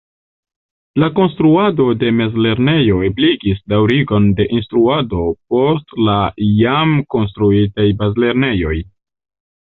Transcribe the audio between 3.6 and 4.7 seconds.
daŭrigon de